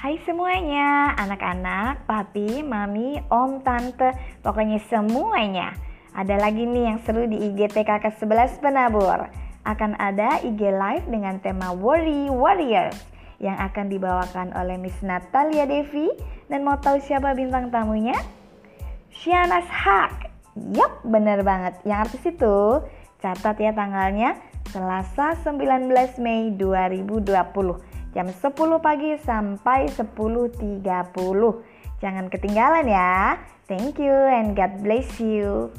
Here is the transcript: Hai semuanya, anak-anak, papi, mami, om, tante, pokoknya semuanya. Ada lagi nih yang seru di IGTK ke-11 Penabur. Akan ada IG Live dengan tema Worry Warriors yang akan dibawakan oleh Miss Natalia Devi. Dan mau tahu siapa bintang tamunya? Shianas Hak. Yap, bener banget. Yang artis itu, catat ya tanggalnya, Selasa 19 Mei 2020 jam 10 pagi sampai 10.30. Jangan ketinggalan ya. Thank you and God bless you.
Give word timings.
Hai 0.00 0.16
semuanya, 0.24 1.12
anak-anak, 1.12 2.08
papi, 2.08 2.64
mami, 2.64 3.20
om, 3.28 3.60
tante, 3.60 4.16
pokoknya 4.40 4.80
semuanya. 4.88 5.76
Ada 6.16 6.40
lagi 6.40 6.64
nih 6.64 6.88
yang 6.88 6.98
seru 7.04 7.28
di 7.28 7.36
IGTK 7.36 8.08
ke-11 8.08 8.64
Penabur. 8.64 9.28
Akan 9.68 9.92
ada 10.00 10.40
IG 10.40 10.56
Live 10.56 11.04
dengan 11.04 11.36
tema 11.44 11.76
Worry 11.76 12.32
Warriors 12.32 12.96
yang 13.44 13.60
akan 13.60 13.92
dibawakan 13.92 14.56
oleh 14.56 14.80
Miss 14.80 14.96
Natalia 15.04 15.68
Devi. 15.68 16.08
Dan 16.48 16.64
mau 16.64 16.80
tahu 16.80 16.96
siapa 17.04 17.36
bintang 17.36 17.68
tamunya? 17.68 18.16
Shianas 19.12 19.68
Hak. 19.68 20.32
Yap, 20.80 21.04
bener 21.04 21.44
banget. 21.44 21.76
Yang 21.84 21.98
artis 22.08 22.24
itu, 22.24 22.88
catat 23.20 23.60
ya 23.60 23.76
tanggalnya, 23.76 24.40
Selasa 24.72 25.36
19 25.44 25.92
Mei 26.24 26.56
2020 26.56 27.89
jam 28.10 28.30
10 28.30 28.54
pagi 28.82 29.18
sampai 29.20 29.90
10.30. 29.92 30.82
Jangan 32.00 32.26
ketinggalan 32.32 32.86
ya. 32.88 33.36
Thank 33.70 34.02
you 34.02 34.14
and 34.14 34.56
God 34.56 34.82
bless 34.82 35.20
you. 35.22 35.70